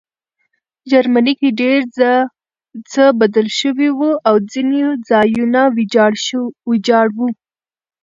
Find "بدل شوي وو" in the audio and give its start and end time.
3.21-4.11